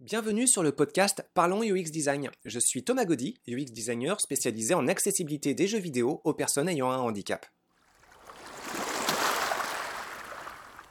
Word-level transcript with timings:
Bienvenue 0.00 0.46
sur 0.46 0.62
le 0.62 0.70
podcast 0.70 1.28
Parlons 1.34 1.64
UX 1.64 1.90
Design. 1.90 2.30
Je 2.44 2.60
suis 2.60 2.84
Thomas 2.84 3.04
Gaudy, 3.04 3.40
UX 3.48 3.72
designer 3.72 4.20
spécialisé 4.20 4.72
en 4.72 4.86
accessibilité 4.86 5.54
des 5.54 5.66
jeux 5.66 5.80
vidéo 5.80 6.20
aux 6.22 6.34
personnes 6.34 6.68
ayant 6.68 6.88
un 6.88 6.98
handicap. 6.98 7.44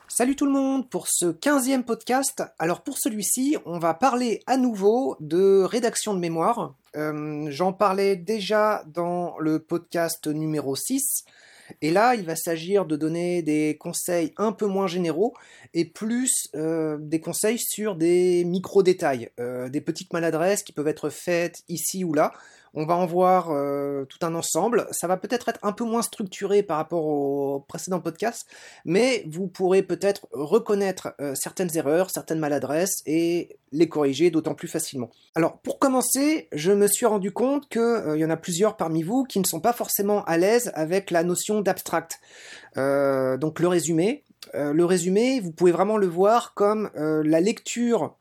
Salut 0.10 0.36
tout 0.36 0.46
le 0.46 0.52
monde 0.52 0.90
pour 0.90 1.08
ce 1.08 1.28
15e 1.28 1.84
podcast. 1.84 2.44
Alors 2.60 2.84
pour 2.84 2.98
celui-ci, 2.98 3.56
on 3.66 3.80
va 3.80 3.94
parler 3.94 4.42
à 4.46 4.58
nouveau 4.58 5.16
de 5.22 5.62
rédaction 5.64 6.14
de 6.14 6.20
mémoire. 6.20 6.76
Euh, 6.98 7.48
j'en 7.50 7.72
parlais 7.72 8.18
déjà 8.18 8.84
dans 8.88 9.40
le 9.40 9.60
podcast 9.60 10.28
numéro 10.28 10.76
6. 10.76 11.24
Et 11.82 11.92
là, 11.92 12.16
il 12.16 12.26
va 12.26 12.36
s'agir 12.36 12.86
de 12.86 12.96
donner 12.96 13.42
des 13.42 13.78
conseils 13.80 14.34
un 14.38 14.52
peu 14.52 14.66
moins 14.66 14.88
généraux 14.88 15.34
et 15.74 15.86
plus 15.86 16.48
euh, 16.56 16.98
des 17.00 17.20
conseils 17.20 17.60
sur 17.60 17.96
des 17.96 18.44
micro-détails, 18.46 19.30
euh, 19.40 19.70
des 19.70 19.82
petites 19.82 20.14
maladresses 20.14 20.64
qui 20.64 20.74
peuvent 20.74 20.88
être 20.88 21.10
faites 21.10 21.64
ici 21.70 22.04
ou 22.04 22.14
là. 22.14 22.32
On 22.80 22.86
va 22.86 22.96
en 22.96 23.06
voir 23.08 23.50
euh, 23.50 24.06
tout 24.06 24.20
un 24.22 24.36
ensemble. 24.36 24.88
Ça 24.92 25.08
va 25.08 25.18
peut-être 25.18 25.50
être 25.50 25.60
un 25.64 25.72
peu 25.72 25.84
moins 25.84 26.04
structuré 26.04 26.62
par 26.62 26.78
rapport 26.78 27.06
au 27.06 27.66
précédent 27.68 28.00
podcast, 28.00 28.48
mais 28.86 29.26
vous 29.28 29.48
pourrez 29.48 29.82
peut-être 29.82 30.28
reconnaître 30.32 31.16
certaines 31.34 31.76
erreurs, 31.76 32.12
certaines 32.12 32.40
maladresses 32.40 33.02
et 33.06 33.58
les 33.72 33.90
corriger 33.90 34.32
d'autant 34.32 34.54
plus 34.54 34.68
facilement. 34.68 35.10
Alors 35.36 35.58
pour 35.58 35.80
commencer, 35.80 36.48
je 36.52 36.72
me 36.72 36.88
suis 36.88 37.06
rendu 37.06 37.32
compte 37.32 37.68
qu'il 37.68 38.16
y 38.18 38.26
en 38.26 38.30
a 38.30 38.38
plusieurs 38.38 38.78
parmi 38.78 39.04
vous 39.04 39.24
qui 39.24 39.40
ne 39.40 39.46
sont 39.46 39.60
pas 39.60 39.74
forcément 39.74 40.24
à 40.26 40.38
l'aise 40.38 40.72
avec 40.76 41.12
la 41.12 41.24
notion 41.24 41.62
d'abstract. 41.62 42.20
donc 42.76 43.60
le 43.60 43.68
résumé, 43.68 44.24
euh, 44.56 44.74
le 44.74 44.86
résumé, 44.86 45.40
vous 45.40 45.52
pouvez 45.52 45.72
vraiment 45.72 45.98
le 45.98 46.08
voir 46.08 46.54
comme 46.54 46.90
euh, 46.98 47.24
la 47.26 47.42
lecture 47.42 48.16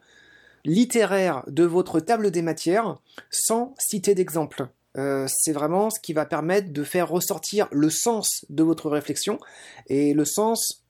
littéraire 0.66 1.44
de 1.46 1.64
votre 1.64 2.00
table 2.00 2.30
des 2.30 2.42
matières 2.42 2.96
sans 3.30 3.74
citer 3.78 4.14
d'exemple. 4.14 4.68
Euh, 4.98 5.26
c'est 5.28 5.52
vraiment 5.52 5.90
ce 5.90 6.00
qui 6.00 6.12
va 6.12 6.24
permettre 6.24 6.72
de 6.72 6.82
faire 6.82 7.08
ressortir 7.08 7.68
le 7.70 7.90
sens 7.90 8.44
de 8.48 8.62
votre 8.62 8.90
réflexion 8.90 9.38
et 9.88 10.14
le 10.14 10.24
sens 10.24 10.82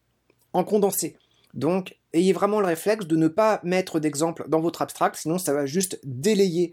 en 0.53 0.65
condensé. 0.65 1.17
Donc, 1.55 1.97
ayez 2.13 2.33
vraiment 2.33 2.61
le 2.61 2.67
réflexe 2.67 3.07
de 3.07 3.17
ne 3.17 3.29
pas 3.29 3.61
mettre 3.65 3.99
d'exemple 3.99 4.47
dans 4.49 4.61
votre 4.61 4.83
abstract, 4.83 5.17
sinon 5.17 5.39
ça 5.39 5.53
va 5.53 5.67
juste 5.67 5.99
délayer 6.05 6.73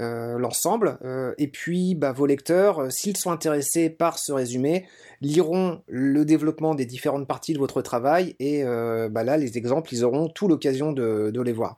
euh, 0.00 0.38
l'ensemble. 0.38 0.98
Euh, 1.04 1.34
et 1.38 1.48
puis, 1.48 1.94
bah, 1.94 2.12
vos 2.12 2.26
lecteurs, 2.26 2.90
s'ils 2.90 3.16
sont 3.16 3.30
intéressés 3.30 3.88
par 3.88 4.18
ce 4.18 4.32
résumé, 4.32 4.86
liront 5.20 5.82
le 5.86 6.24
développement 6.24 6.74
des 6.74 6.86
différentes 6.86 7.28
parties 7.28 7.52
de 7.52 7.58
votre 7.58 7.80
travail. 7.82 8.34
Et 8.40 8.64
bah, 8.64 9.22
là, 9.22 9.36
les 9.36 9.56
exemples, 9.56 9.94
ils 9.94 10.04
auront 10.04 10.28
tout 10.28 10.48
l'occasion 10.48 10.92
de, 10.92 11.40
les 11.42 11.52
voir. 11.52 11.76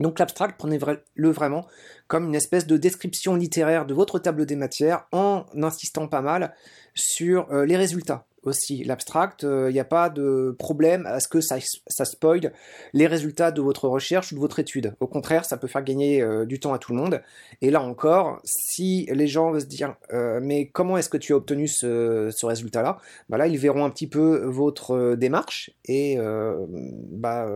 Donc 0.00 0.18
l'abstract, 0.18 0.56
prenez-le 0.58 1.30
vraiment 1.30 1.66
comme 2.08 2.26
une 2.26 2.34
espèce 2.34 2.66
de 2.66 2.76
description 2.76 3.36
littéraire 3.36 3.86
de 3.86 3.94
votre 3.94 4.18
tableau 4.18 4.44
des 4.44 4.56
matières 4.56 5.06
en 5.12 5.44
insistant 5.54 6.08
pas 6.08 6.22
mal 6.22 6.54
sur 6.94 7.52
les 7.52 7.76
résultats 7.76 8.26
aussi 8.42 8.84
l'abstract, 8.84 9.42
il 9.42 9.48
euh, 9.48 9.72
n'y 9.72 9.80
a 9.80 9.84
pas 9.84 10.08
de 10.08 10.54
problème 10.58 11.06
à 11.06 11.20
ce 11.20 11.28
que 11.28 11.40
ça, 11.40 11.56
ça 11.86 12.04
spoil 12.04 12.52
les 12.92 13.06
résultats 13.06 13.52
de 13.52 13.60
votre 13.60 13.88
recherche 13.88 14.32
ou 14.32 14.34
de 14.36 14.40
votre 14.40 14.58
étude. 14.58 14.94
Au 15.00 15.06
contraire, 15.06 15.44
ça 15.44 15.56
peut 15.56 15.66
faire 15.66 15.84
gagner 15.84 16.22
euh, 16.22 16.46
du 16.46 16.58
temps 16.58 16.72
à 16.72 16.78
tout 16.78 16.92
le 16.92 16.98
monde. 16.98 17.22
Et 17.60 17.70
là 17.70 17.82
encore, 17.82 18.40
si 18.44 19.06
les 19.12 19.26
gens 19.26 19.50
veulent 19.50 19.60
se 19.60 19.66
dire 19.66 19.96
euh, 20.12 20.40
mais 20.42 20.68
comment 20.68 20.96
est-ce 20.96 21.08
que 21.08 21.18
tu 21.18 21.32
as 21.32 21.36
obtenu 21.36 21.68
ce, 21.68 22.46
résultat-là? 22.46 22.98
Bah 23.28 23.38
Là, 23.38 23.46
ils 23.46 23.58
verront 23.58 23.84
un 23.84 23.90
petit 23.90 24.08
peu 24.08 24.44
votre 24.46 25.14
démarche 25.14 25.70
et 25.84 26.18
bah, 26.18 27.46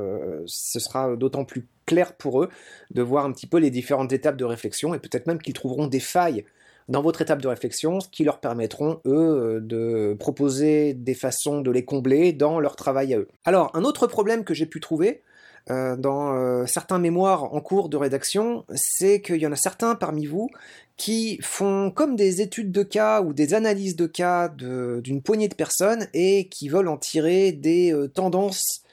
ce 0.46 0.78
sera 0.78 1.16
d'autant 1.16 1.44
plus 1.44 1.66
clair 1.86 2.14
pour 2.14 2.42
eux 2.42 2.48
de 2.90 3.02
voir 3.02 3.24
un 3.24 3.32
petit 3.32 3.46
peu 3.46 3.58
les 3.58 3.70
différentes 3.70 4.12
étapes 4.12 4.36
de 4.36 4.44
réflexion 4.44 4.94
et 4.94 4.98
peut-être 4.98 5.26
même 5.26 5.40
qu'ils 5.40 5.54
trouveront 5.54 5.86
des 5.86 6.00
failles 6.00 6.44
dans 6.88 7.00
votre 7.00 7.22
étape 7.22 7.40
de 7.40 7.48
réflexion, 7.48 8.00
ce 8.00 8.08
qui 8.08 8.24
leur 8.24 8.40
permettront, 8.40 9.00
eux, 9.06 9.58
de 9.62 10.14
proposer 10.20 10.92
des 10.92 11.14
façons 11.14 11.62
de 11.62 11.70
les 11.70 11.84
combler 11.84 12.34
dans 12.34 12.60
leur 12.60 12.76
travail 12.76 13.14
à 13.14 13.18
eux. 13.18 13.28
Alors, 13.44 13.70
un 13.74 13.84
autre 13.84 14.06
problème 14.06 14.44
que 14.44 14.52
j'ai 14.52 14.66
pu 14.66 14.80
trouver, 14.80 15.22
euh, 15.70 15.96
dans 15.96 16.34
euh, 16.34 16.66
certains 16.66 16.98
mémoires 16.98 17.54
en 17.54 17.60
cours 17.60 17.88
de 17.88 17.96
rédaction, 17.96 18.66
c'est 18.74 19.22
qu'il 19.22 19.36
y 19.36 19.46
en 19.46 19.52
a 19.52 19.56
certains 19.56 19.94
parmi 19.94 20.26
vous 20.26 20.50
qui 20.98 21.38
font 21.40 21.90
comme 21.90 22.16
des 22.16 22.42
études 22.42 22.70
de 22.70 22.82
cas 22.82 23.22
ou 23.22 23.32
des 23.32 23.54
analyses 23.54 23.96
de 23.96 24.06
cas 24.06 24.48
d'une 24.48 25.22
poignée 25.22 25.48
de 25.48 25.54
personnes 25.54 26.06
et 26.12 26.48
qui 26.48 26.68
veulent 26.68 26.88
en 26.88 26.98
tirer 26.98 27.52
des 27.52 27.94
euh, 27.94 28.08
tendances 28.08 28.83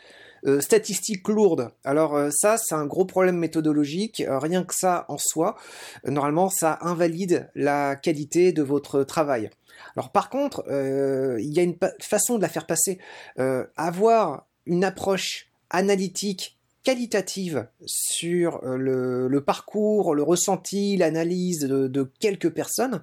euh, 0.47 0.59
statistiques 0.59 1.27
lourdes. 1.27 1.69
Alors 1.83 2.15
euh, 2.15 2.29
ça, 2.31 2.57
c'est 2.57 2.73
un 2.73 2.87
gros 2.87 3.05
problème 3.05 3.37
méthodologique. 3.37 4.21
Euh, 4.21 4.39
rien 4.39 4.63
que 4.63 4.73
ça 4.73 5.05
en 5.07 5.19
soi, 5.19 5.55
normalement, 6.05 6.49
ça 6.49 6.79
invalide 6.81 7.49
la 7.53 7.95
qualité 7.95 8.51
de 8.51 8.63
votre 8.63 9.03
travail. 9.03 9.51
Alors 9.95 10.11
par 10.11 10.29
contre, 10.29 10.63
il 10.69 11.53
y 11.53 11.59
a 11.59 11.63
une 11.63 11.75
façon 11.99 12.37
de 12.37 12.41
la 12.41 12.49
faire 12.49 12.65
passer. 12.65 12.99
avoir 13.75 14.45
une 14.65 14.83
approche 14.83 15.47
analytique 15.69 16.57
qualitative 16.83 17.67
sur 17.85 18.61
le, 18.63 19.39
parcours, 19.39 20.13
le 20.13 20.23
ressenti, 20.23 20.97
l'analyse 20.97 21.61
de, 21.61 21.87
de, 21.87 22.09
quelques 22.19 22.51
personnes, 22.51 23.01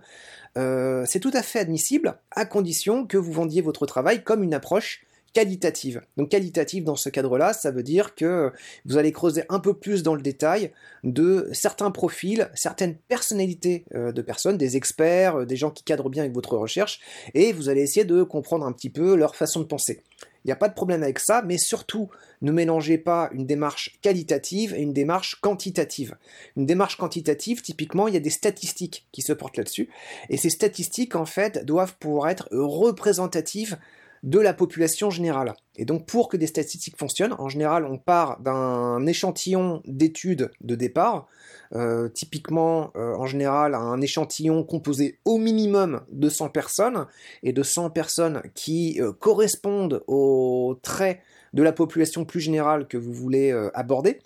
c'est 0.55 1.21
tout 1.21 1.33
à 1.35 1.43
fait 1.43 1.59
admissible 1.59 2.19
à 2.31 2.45
condition 2.45 3.07
que 3.07 3.19
vous 3.19 3.33
vendiez 3.33 3.61
votre 3.61 3.85
travail 3.85 4.23
comme 4.23 4.45
une 4.45 4.55
approche 4.55 5.05
qualitative. 5.39 6.03
Donc 6.17 6.31
qualitative 6.31 6.83
dans 6.83 6.97
ce 6.97 7.09
cadre-là, 7.09 7.53
ça 7.53 7.71
veut 7.71 7.85
dire 7.85 8.17
que 8.17 8.51
vous 8.85 8.97
allez 8.97 9.13
creuser 9.13 9.45
un 9.49 9.61
peu 9.61 9.73
plus 9.73 10.03
dans 10.03 10.17
le 10.17 10.21
détail 10.21 10.73
de 11.05 11.49
certains 11.53 11.93
profils, 11.93 12.51
certaines 12.57 12.97
personnalités 12.97 13.85
euh, 13.95 14.11
de 14.11 14.21
personnes, 14.21 14.59
des 14.59 14.77
experts, 14.77 15.37
euh, 15.37 15.47
des 15.47 15.55
gens 15.55 15.71
qui 15.71 15.85
cadrent 15.85 16.11
bien 16.11 16.25
avec 16.25 16.35
votre 16.35 16.57
recherche, 16.57 16.99
et 17.35 17.53
vous 17.53 17.69
allez 17.69 17.83
essayer 17.83 18.05
de 18.05 18.25
comprendre 18.25 18.67
un 18.67 18.73
petit 18.73 18.91
peu 18.91 19.15
leur 19.15 19.37
façon 19.37 19.61
de 19.61 19.67
penser. 19.67 20.03
Il 20.45 20.49
n'y 20.49 20.53
a 20.53 20.57
pas 20.57 20.69
de 20.69 20.75
problème 20.75 21.05
avec 21.05 21.21
ça, 21.21 21.43
mais 21.47 21.57
surtout, 21.57 22.09
ne 22.43 22.51
mélangez 22.51 22.99
pas 22.99 23.31
une 23.33 23.47
démarche 23.47 23.97
qualitative 24.03 24.75
et 24.75 24.83
une 24.83 24.93
démarche 24.93 25.41
quantitative. 25.41 26.17
Une 26.57 26.67
démarche 26.67 26.97
quantitative, 26.97 27.63
typiquement, 27.63 28.09
il 28.09 28.15
y 28.15 28.17
a 28.17 28.21
des 28.21 28.31
statistiques 28.31 29.07
qui 29.13 29.23
se 29.23 29.33
portent 29.33 29.57
là-dessus, 29.57 29.89
et 30.31 30.37
ces 30.37 30.51
statistiques, 30.51 31.15
en 31.15 31.27
fait, 31.27 31.65
doivent 31.65 31.97
pouvoir 32.01 32.29
être 32.29 32.49
représentatives 32.51 33.79
de 34.23 34.39
la 34.39 34.53
population 34.53 35.11
générale. 35.11 35.55
Et 35.77 35.85
donc 35.85 36.07
pour 36.07 36.29
que 36.29 36.37
des 36.37 36.47
statistiques 36.47 36.97
fonctionnent, 36.97 37.35
en 37.39 37.49
général 37.49 37.85
on 37.85 37.99
part 37.99 38.41
d'un 38.41 39.07
échantillon 39.07 39.83
d'études 39.87 40.51
de 40.61 40.75
départ, 40.75 41.29
euh, 41.75 42.09
typiquement 42.09 42.91
euh, 42.97 43.15
en 43.15 43.27
général 43.27 43.75
un 43.75 44.01
échantillon 44.01 44.65
composé 44.65 45.19
au 45.25 45.39
minimum 45.39 46.03
de 46.11 46.29
100 46.29 46.49
personnes, 46.49 47.07
et 47.43 47.53
de 47.53 47.63
100 47.63 47.91
personnes 47.91 48.43
qui 48.55 49.01
euh, 49.01 49.13
correspondent 49.13 50.03
aux 50.07 50.79
traits 50.83 51.21
de 51.55 51.63
la 51.63 51.73
population 51.73 52.25
plus 52.25 52.41
générale 52.41 52.87
que 52.89 52.99
vous 52.99 53.13
voulez 53.13 53.53
aborder. 53.73 54.19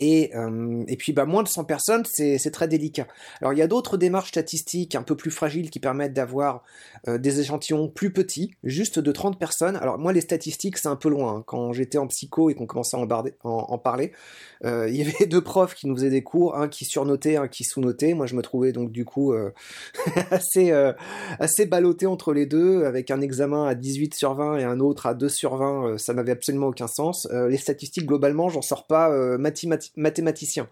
Et, 0.00 0.30
euh, 0.34 0.82
et, 0.88 0.96
puis 0.96 1.12
bah, 1.12 1.26
moins 1.26 1.42
de 1.42 1.48
100 1.48 1.64
personnes, 1.64 2.04
c'est 2.06 2.50
très 2.50 2.68
délicat. 2.68 3.06
Alors 3.42 3.52
il 3.52 3.58
y 3.58 3.62
a 3.62 3.66
d'autres 3.66 3.98
démarches 3.98 4.30
statistiques 4.30 4.94
un 4.94 5.02
peu 5.02 5.14
plus 5.14 5.30
fragiles 5.30 5.68
qui 5.68 5.78
permettent 5.78 6.14
d'avoir 6.14 6.62
euh, 7.06 7.18
des 7.18 7.40
échantillons 7.40 7.88
plus 7.88 8.10
petits, 8.10 8.54
juste 8.64 8.98
de 8.98 9.12
30 9.12 9.38
personnes. 9.38 9.76
Alors 9.76 9.98
moi 9.98 10.14
les 10.14 10.22
statistiques 10.22 10.78
c'est 10.78 10.88
un 10.88 10.96
peu 10.96 11.10
loin. 11.10 11.36
Hein. 11.36 11.44
Quand 11.46 11.74
j'étais 11.74 11.98
en 11.98 12.06
psycho 12.06 12.48
et 12.48 12.54
qu'on 12.54 12.66
commençait 12.66 12.96
à 12.96 13.00
en, 13.00 13.36
en, 13.44 13.78
parler, 13.78 14.12
euh, 14.64 14.88
il 14.88 14.96
y 14.96 15.02
avait 15.02 15.26
deux 15.26 15.42
profs 15.42 15.74
qui 15.74 15.86
nous 15.86 15.94
faisaient 15.94 16.10
des 16.10 16.22
cours, 16.22 16.56
un 16.56 16.68
qui 16.68 16.86
surnotait, 16.86 17.36
un 17.36 17.48
qui 17.48 17.64
sous-notait. 17.64 18.14
Moi 18.14 18.24
je 18.24 18.34
me 18.36 18.42
trouvais 18.42 18.72
donc 18.72 18.92
du 18.92 19.04
coup 19.04 19.34
assez, 20.30 20.72
assez 21.38 21.66
ballotté 21.66 22.06
entre 22.06 22.32
les 22.32 22.46
deux, 22.46 22.84
avec 22.84 23.10
un 23.10 23.20
examen 23.20 23.66
à 23.66 23.74
18 23.74 24.14
sur 24.14 24.32
20 24.32 24.56
et 24.56 24.64
un 24.64 24.80
autre 24.80 25.06
à 25.06 25.12
2 25.12 25.28
sur 25.28 25.56
20. 25.56 25.98
ça 25.98 26.14
n'avait 26.14 26.32
absolument 26.32 26.68
aucun 26.68 26.86
sens. 26.86 27.28
les 27.30 27.58
statistiques 27.58 28.06
globalement 28.06 28.48
j'en 28.48 28.62
sors 28.62 28.86
pas 28.86 29.10
mathématiquement 29.36 29.89
mathématicien 29.96 30.68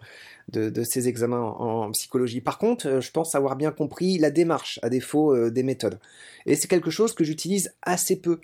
de, 0.51 0.83
ces 0.83 1.07
examens 1.07 1.41
en, 1.41 1.91
psychologie. 1.91 2.41
Par 2.41 2.57
contre, 2.57 2.87
euh, 2.87 3.01
je 3.01 3.11
pense 3.11 3.35
avoir 3.35 3.55
bien 3.55 3.71
compris 3.71 4.17
la 4.17 4.31
démarche, 4.31 4.79
à 4.81 4.89
défaut 4.89 5.35
euh, 5.35 5.51
des 5.51 5.63
méthodes. 5.63 5.99
Et 6.45 6.55
c'est 6.55 6.67
quelque 6.67 6.89
chose 6.89 7.13
que 7.13 7.23
j'utilise 7.23 7.73
assez 7.81 8.15
peu 8.15 8.39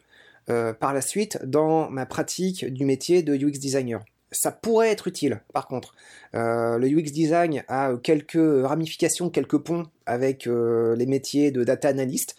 euh, 0.49 0.73
par 0.73 0.93
la 0.93 1.01
suite 1.01 1.39
dans 1.43 1.89
ma 1.89 2.05
pratique 2.05 2.65
du 2.65 2.85
métier 2.85 3.23
de 3.23 3.35
UX 3.35 3.59
designer 3.59 4.03
ça 4.35 4.51
pourrait 4.51 4.89
être 4.89 5.07
utile, 5.07 5.41
par 5.53 5.67
contre. 5.67 5.95
Euh, 6.35 6.77
le 6.77 6.87
UX 6.87 7.11
design 7.11 7.63
a 7.67 7.93
quelques 8.01 8.65
ramifications, 8.65 9.29
quelques 9.29 9.57
ponts 9.57 9.85
avec 10.05 10.45
euh, 10.45 10.95
les 10.95 11.05
métiers 11.05 11.51
de 11.51 11.63
data 11.63 11.87
analyst. 11.87 12.35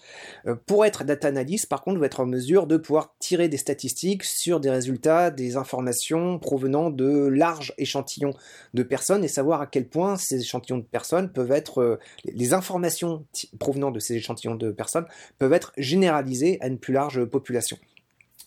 Euh, 0.46 0.54
pour 0.66 0.84
être 0.84 1.04
data 1.04 1.28
analyst, 1.28 1.68
par 1.68 1.82
contre, 1.82 1.98
vous 1.98 2.04
être 2.04 2.20
en 2.20 2.26
mesure 2.26 2.66
de 2.66 2.76
pouvoir 2.76 3.14
tirer 3.18 3.48
des 3.48 3.56
statistiques 3.56 4.24
sur 4.24 4.60
des 4.60 4.70
résultats, 4.70 5.30
des 5.30 5.56
informations 5.56 6.38
provenant 6.38 6.90
de 6.90 7.26
larges 7.26 7.74
échantillons 7.78 8.34
de 8.74 8.82
personnes 8.82 9.24
et 9.24 9.28
savoir 9.28 9.62
à 9.62 9.66
quel 9.66 9.88
point 9.88 10.16
ces 10.16 10.40
échantillons 10.40 10.78
de 10.78 10.84
personnes 10.84 11.32
peuvent 11.32 11.52
être, 11.52 11.98
les 12.24 12.52
informations 12.52 13.24
provenant 13.58 13.90
de 13.90 13.98
ces 13.98 14.14
échantillons 14.14 14.54
de 14.54 14.70
personnes 14.70 15.06
peuvent 15.38 15.54
être 15.54 15.72
généralisées 15.76 16.58
à 16.60 16.68
une 16.68 16.78
plus 16.78 16.92
large 16.92 17.24
population. 17.24 17.78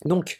Donc, 0.05 0.39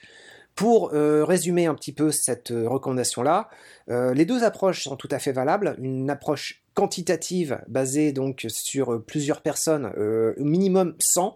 Pour 0.60 0.92
résumer 0.92 1.68
un 1.68 1.74
petit 1.74 1.94
peu 1.94 2.12
cette 2.12 2.50
recommandation-là, 2.50 3.50
les 3.88 4.26
deux 4.26 4.44
approches 4.44 4.84
sont 4.84 4.98
tout 4.98 5.08
à 5.10 5.18
fait 5.18 5.32
valables. 5.32 5.78
Une 5.80 6.10
approche 6.10 6.62
quantitative 6.74 7.62
basée 7.70 8.12
donc 8.12 8.46
sur 8.50 9.02
plusieurs 9.06 9.42
personnes, 9.42 9.86
au 9.96 10.44
minimum 10.44 10.96
100, 11.00 11.36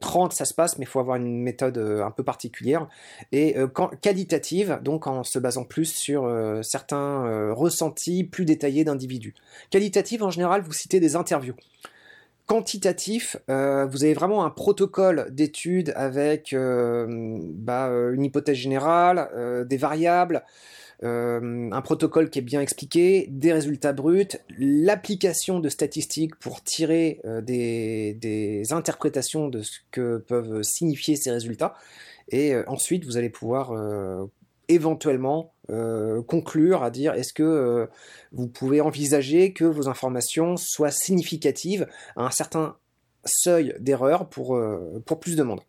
30 0.00 0.32
euh, 0.32 0.34
ça 0.34 0.44
se 0.44 0.54
passe, 0.54 0.78
mais 0.78 0.84
il 0.84 0.88
faut 0.88 1.00
avoir 1.00 1.16
une 1.16 1.40
méthode 1.40 1.78
euh, 1.78 2.04
un 2.04 2.10
peu 2.10 2.22
particulière. 2.22 2.88
Et 3.32 3.56
euh, 3.56 3.68
qualitative, 4.00 4.80
donc 4.82 5.06
en 5.06 5.22
se 5.24 5.38
basant 5.38 5.64
plus 5.64 5.86
sur 5.86 6.28
certains 6.62 7.52
ressentis 7.52 8.24
plus 8.24 8.44
détaillés 8.44 8.84
d'individus. 8.84 9.34
Qualitative, 9.70 10.22
en 10.22 10.30
général, 10.30 10.62
vous 10.62 10.72
citez 10.72 11.00
des 11.00 11.16
interviews. 11.16 11.54
Quantitatif, 12.48 13.36
vous 13.46 13.52
avez 14.04 14.14
vraiment 14.14 14.44
un 14.44 14.50
protocole 14.50 15.28
d'étude 15.30 15.92
avec 15.94 16.56
bah, 16.56 17.90
une 18.12 18.24
hypothèse 18.24 18.56
générale, 18.56 19.66
des 19.68 19.76
variables, 19.76 20.42
euh, 21.04 21.70
un 21.70 21.80
protocole 21.80 22.28
qui 22.28 22.40
est 22.40 22.42
bien 22.42 22.60
expliqué, 22.60 23.26
des 23.30 23.52
résultats 23.52 23.92
bruts, 23.92 24.36
l'application 24.58 25.60
de 25.60 25.68
statistiques 25.68 26.34
pour 26.36 26.62
tirer 26.64 27.20
euh, 27.24 27.40
des, 27.40 28.62
interprétations 28.72 29.48
de 29.48 29.62
ce 29.62 29.78
que 29.92 30.18
peuvent 30.18 30.62
signifier 30.62 31.14
ces 31.14 31.30
résultats. 31.30 31.74
Et 32.30 32.52
euh, 32.52 32.64
ensuite, 32.66 33.04
vous 33.04 33.16
allez 33.16 33.30
pouvoir 33.30 33.72
éventuellement 34.68 35.52
conclure 36.26 36.82
à 36.82 36.90
dire 36.90 37.14
est-ce 37.14 37.32
que 37.32 37.88
vous 38.32 38.48
pouvez 38.48 38.80
envisager 38.80 39.52
que 39.52 39.64
vos 39.64 39.88
informations 39.88 40.56
soient 40.56 40.90
significatives 40.90 41.86
à 42.16 42.24
un 42.24 42.30
certain 42.30 42.76
seuil 43.24 43.74
d'erreur 43.78 44.28
pour, 44.28 44.58
pour 45.04 45.20
plus 45.20 45.36
de 45.36 45.42
monde? 45.42 45.60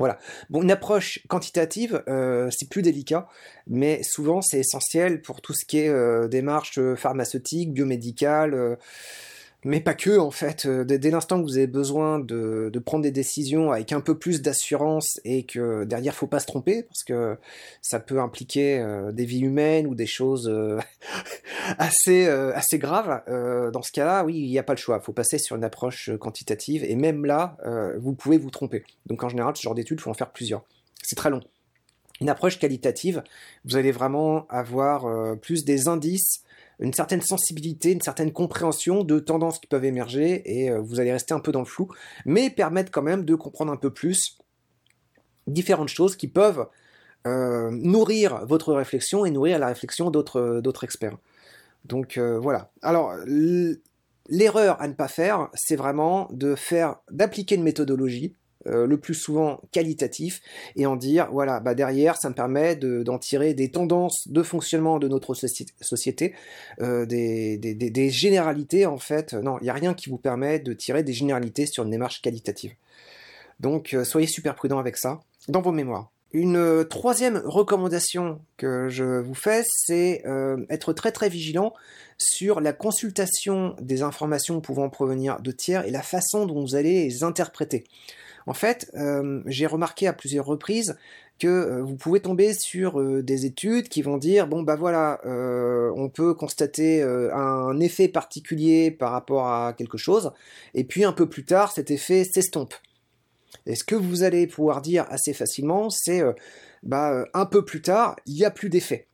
Voilà. 0.00 0.18
Bon, 0.48 0.62
une 0.62 0.70
approche 0.70 1.20
quantitative, 1.28 2.02
euh, 2.08 2.48
c'est 2.50 2.70
plus 2.70 2.80
délicat, 2.80 3.28
mais 3.66 4.02
souvent 4.02 4.40
c'est 4.40 4.58
essentiel 4.58 5.20
pour 5.20 5.42
tout 5.42 5.52
ce 5.52 5.66
qui 5.66 5.80
est 5.80 5.90
euh, 5.90 6.26
démarche 6.26 6.78
euh, 6.78 6.96
pharmaceutique, 6.96 7.74
biomédicale, 7.74 8.78
mais 9.64 9.80
pas 9.80 9.94
que 9.94 10.18
en 10.18 10.30
fait. 10.30 10.64
Euh, 10.66 10.84
dès, 10.84 11.10
l'instant 11.10 11.38
que 11.38 11.44
vous 11.44 11.56
avez 11.56 11.66
besoin 11.66 12.18
de, 12.18 12.70
prendre 12.84 13.02
des 13.02 13.10
décisions 13.10 13.72
avec 13.72 13.92
un 13.92 14.00
peu 14.00 14.18
plus 14.18 14.40
d'assurance 14.40 15.20
et 15.24 15.44
que 15.44 15.84
derrière 15.84 16.14
faut 16.14 16.26
pas 16.26 16.40
se 16.40 16.46
tromper 16.46 16.84
parce 16.84 17.04
que 17.04 17.36
ça 17.82 18.00
peut 18.00 18.20
impliquer 18.20 18.78
euh, 18.78 19.12
des 19.12 19.26
vies 19.26 19.40
humaines 19.40 19.86
ou 19.86 19.94
des 19.94 20.06
choses 20.06 20.48
euh, 20.48 20.78
assez 21.78 22.26
assez 22.26 22.78
graves. 22.78 23.22
dans 23.72 23.82
ce 23.82 23.92
cas-là, 23.92 24.24
oui, 24.24 24.36
il 24.36 24.50
n'y 24.50 24.58
a 24.58 24.62
pas 24.62 24.74
le 24.74 24.78
choix. 24.78 24.98
Il 25.00 25.04
faut 25.04 25.12
passer 25.12 25.38
sur 25.38 25.56
une 25.56 25.64
approche 25.64 26.10
quantitative 26.18 26.84
et 26.84 26.96
même 26.96 27.24
là, 27.24 27.56
vous 27.98 28.14
pouvez 28.14 28.38
vous 28.38 28.50
tromper. 28.50 28.84
Donc 29.06 29.22
en 29.22 29.28
général, 29.28 29.56
ce 29.56 29.62
genre 29.62 29.74
d'études, 29.74 30.00
faut 30.00 30.10
en 30.10 30.14
faire 30.14 30.30
plusieurs. 30.30 30.64
C'est 31.02 31.16
très 31.16 31.30
long. 31.30 31.40
Une 32.20 32.28
approche 32.28 32.58
qualitative, 32.58 33.22
vous 33.64 33.76
allez 33.76 33.92
vraiment 33.92 34.46
avoir 34.48 35.06
plus 35.38 35.64
des 35.64 35.88
indices 35.88 36.42
une 36.80 36.94
certaine 36.94 37.20
sensibilité, 37.20 37.92
une 37.92 38.00
certaine 38.00 38.32
compréhension 38.32 39.04
de 39.04 39.18
tendances 39.18 39.58
qui 39.58 39.66
peuvent 39.66 39.84
émerger 39.84 40.42
et 40.44 40.70
euh, 40.70 40.80
vous 40.80 40.98
allez 40.98 41.12
rester 41.12 41.34
un 41.34 41.40
peu 41.40 41.52
dans 41.52 41.60
le 41.60 41.66
flou, 41.66 41.88
mais 42.24 42.50
permettre 42.50 42.90
quand 42.90 43.02
même 43.02 43.24
de 43.24 43.34
comprendre 43.34 43.72
un 43.72 43.76
peu 43.76 43.90
plus 43.90 44.38
différentes 45.46 45.88
choses 45.88 46.16
qui 46.16 46.28
peuvent 46.28 46.66
euh, 47.26 47.70
nourrir 47.70 48.46
votre 48.46 48.72
réflexion 48.72 49.26
et 49.26 49.30
nourrir 49.30 49.58
la 49.58 49.66
réflexion 49.66 50.10
d'autres 50.10 50.84
experts. 50.84 51.18
Donc 51.84 52.16
euh, 52.16 52.38
voilà. 52.38 52.70
Alors 52.82 53.14
l'erreur 54.28 54.80
à 54.80 54.88
ne 54.88 54.94
pas 54.94 55.08
faire, 55.08 55.48
c'est 55.54 55.76
vraiment 55.76 56.30
d'appliquer 57.10 57.56
une 57.56 57.62
méthodologie 57.62 58.34
euh, 58.66 58.86
le 58.86 58.98
plus 58.98 59.14
souvent 59.14 59.60
qualitatif, 59.72 60.42
et 60.76 60.84
en 60.84 60.96
dire, 60.96 61.28
voilà, 61.32 61.60
bah 61.60 61.74
derrière, 61.74 62.16
ça 62.16 62.28
me 62.28 62.34
permet 62.34 62.76
d'en 62.76 63.18
tirer 63.18 63.54
des 63.54 63.70
tendances 63.70 64.28
de 64.28 64.42
fonctionnement 64.42 64.98
de 64.98 65.08
notre 65.08 65.34
société, 65.34 66.34
euh, 66.80 67.06
des, 67.06 68.10
généralités, 68.10 68.84
en 68.84 68.98
fait. 68.98 69.32
Non, 69.32 69.58
il 69.60 69.64
n'y 69.64 69.70
a 69.70 69.74
rien 69.74 69.94
qui 69.94 70.10
vous 70.10 70.18
permet 70.18 70.58
de 70.58 70.74
tirer 70.74 71.02
des 71.02 71.14
généralités 71.14 71.64
sur 71.64 71.84
une 71.84 71.90
démarche 71.90 72.20
qualitative. 72.20 72.72
Donc, 73.60 73.94
euh, 73.94 74.04
soyez 74.04 74.26
super 74.26 74.54
prudent 74.54 74.78
avec 74.78 74.96
ça, 74.96 75.20
dans 75.48 75.62
vos 75.62 75.72
mémoires. 75.72 76.10
Une 76.32 76.84
troisième 76.88 77.42
recommandation 77.44 78.40
que 78.56 78.88
je 78.88 79.20
vous 79.20 79.34
fais, 79.34 79.64
c'est 79.66 80.22
être 80.68 80.92
très 80.92 81.10
très 81.10 81.28
vigilant 81.28 81.74
sur 82.18 82.60
la 82.60 82.72
consultation 82.72 83.74
des 83.80 84.02
informations 84.02 84.60
pouvant 84.60 84.88
provenir 84.90 85.40
de 85.40 85.50
tiers 85.50 85.84
et 85.86 85.90
la 85.90 86.02
façon 86.02 86.46
dont 86.46 86.60
vous 86.60 86.76
allez 86.76 87.04
les 87.04 87.24
interpréter. 87.24 87.84
En 88.46 88.54
fait, 88.54 88.90
euh, 88.94 89.42
j'ai 89.46 89.66
remarqué 89.66 90.06
à 90.06 90.12
plusieurs 90.12 90.46
reprises 90.46 90.96
que 91.38 91.46
euh, 91.46 91.82
vous 91.82 91.96
pouvez 91.96 92.20
tomber 92.20 92.52
sur 92.52 93.00
euh, 93.00 93.22
des 93.22 93.46
études 93.46 93.88
qui 93.88 94.02
vont 94.02 94.18
dire 94.18 94.46
bon 94.46 94.62
bah 94.62 94.76
voilà, 94.76 95.20
on 95.24 96.08
peut 96.08 96.34
constater 96.34 97.02
un 97.02 97.78
effet 97.80 98.08
particulier 98.08 98.90
par 98.90 99.12
rapport 99.12 99.46
à 99.46 99.72
quelque 99.72 99.98
chose, 99.98 100.32
et 100.74 100.84
puis 100.84 101.04
un 101.04 101.12
peu 101.12 101.28
plus 101.28 101.44
tard 101.44 101.72
cet 101.72 101.90
effet 101.90 102.24
s'estompe. 102.24 102.74
Et 103.66 103.74
ce 103.74 103.84
que 103.84 103.94
vous 103.94 104.22
allez 104.22 104.46
pouvoir 104.46 104.80
dire 104.80 105.06
assez 105.08 105.32
facilement, 105.32 105.90
c'est 105.90 106.22
bah 106.82 107.24
un 107.34 107.46
peu 107.46 107.64
plus 107.64 107.82
tard, 107.82 108.16
il 108.26 108.34
n'y 108.34 108.44
a 108.44 108.50
plus 108.50 108.70
d'effet. 108.70 109.08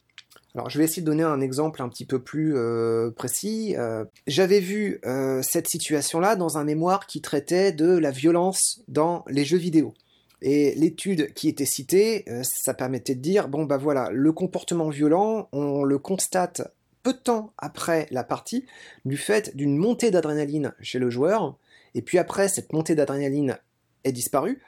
Alors 0.56 0.71
je 0.71 0.79
vais 0.79 0.85
essayer 0.85 1.03
de 1.03 1.06
donner 1.06 1.23
un 1.23 1.43
exemple 1.43 1.83
un 1.83 1.88
petit 1.91 2.06
peu 2.06 2.19
plus 2.19 2.56
euh, 2.56 3.11
précis. 3.11 3.75
Euh, 3.77 4.06
j'avais 4.27 4.61
vu 4.61 5.00
euh, 5.05 5.43
cette 5.43 5.69
situation-là 5.69 6.35
dans 6.35 6.56
un 6.56 6.65
mémoire 6.65 7.06
qui 7.06 7.21
traitait 7.21 7.73
de 7.73 7.99
la 7.99 8.11
violence 8.11 8.83
dans 8.88 9.23
les 9.29 9.44
jeux 9.44 9.59
vidéo. 9.59 9.93
Et 10.41 10.75
l'étude 10.75 11.35
qui 11.35 11.49
était 11.49 11.67
citée, 11.67 12.25
ça 12.43 12.75
permettait 12.75 13.15
de 13.15 13.21
dire, 13.21 13.49
bon 13.49 13.65
bah 13.65 13.79
voilà, 13.79 14.11
le 14.12 14.33
comportement 14.33 14.91
violent, 14.91 15.49
on 15.53 15.83
le 15.83 15.99
constate 15.99 16.62
peu 17.03 17.15
de 17.15 17.19
temps 17.19 17.53
après 17.56 18.06
la 18.11 18.23
partie, 18.23 18.67
du 19.06 19.17
fait 19.17 19.56
d'une 19.56 19.77
montée 19.77 20.11
d'adrénaline 20.11 20.75
chez 20.81 20.99
le 20.99 21.09
joueur, 21.09 21.56
et 21.94 22.03
puis 22.03 22.19
après 22.19 22.49
cette 22.49 22.73
montée 22.75 22.94
d'adrénaline 22.94 23.59
est 24.06 24.12
disparue, 24.12 24.62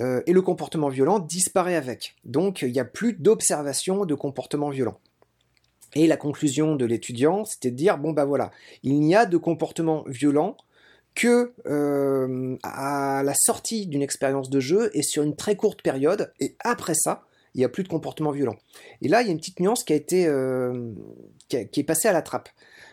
euh, 0.00 0.22
et 0.26 0.32
le 0.32 0.42
comportement 0.42 0.88
violent 0.88 1.18
disparaît 1.18 1.74
avec. 1.74 2.14
Donc 2.24 2.62
il 2.62 2.72
n'y 2.72 2.80
a 2.80 2.84
plus 2.84 3.14
d'observation 3.14 4.04
de 4.04 4.14
comportement 4.14 4.70
violent. 4.70 4.98
Et 5.94 6.06
la 6.06 6.16
conclusion 6.16 6.76
de 6.76 6.84
l'étudiant, 6.84 7.44
c'était 7.44 7.70
de 7.70 7.76
dire, 7.76 7.98
bon 7.98 8.12
bah 8.12 8.24
voilà, 8.24 8.50
il 8.82 9.00
n'y 9.00 9.16
a 9.16 9.26
de 9.26 9.36
comportement 9.36 10.04
violent 10.06 10.56
que 11.14 11.52
euh, 11.66 12.56
à 12.62 13.22
la 13.24 13.34
sortie 13.34 13.86
d'une 13.86 14.02
expérience 14.02 14.50
de 14.50 14.60
jeu 14.60 14.90
et 14.94 15.02
sur 15.02 15.22
une 15.24 15.34
très 15.34 15.56
courte 15.56 15.82
période, 15.82 16.32
et 16.38 16.54
après 16.60 16.94
ça, 16.94 17.24
il 17.54 17.58
n'y 17.58 17.64
a 17.64 17.68
plus 17.68 17.82
de 17.82 17.88
comportement 17.88 18.30
violent. 18.30 18.56
Et 19.02 19.08
là, 19.08 19.22
il 19.22 19.26
y 19.26 19.30
a 19.30 19.32
une 19.32 19.38
petite 19.38 19.58
nuance 19.58 19.82
qui 19.82 19.94
a 19.94 19.96
été 19.96 20.28
euh, 20.28 20.92
qui, 21.48 21.56
est 21.56 21.84
passée 21.84 22.06
à 22.06 22.12
la 22.12 22.22
trappe. 22.22 22.50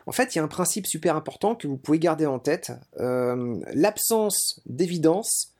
En 0.08 0.12
fait, 0.12 0.34
il 0.34 0.40
y 0.40 0.42
a 0.42 0.44
un 0.44 0.48
principe 0.48 0.88
super 0.88 1.16
important 1.16 1.54
que 1.54 1.68
vous 1.68 1.78
pouvez 1.78 2.00
garder 2.00 2.26
en 2.26 2.40
tête. 2.40 2.72
L'absence 2.98 4.62
d'évidence 4.66 5.55